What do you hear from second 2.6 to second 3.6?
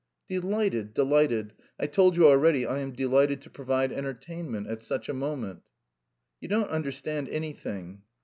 I am delighted to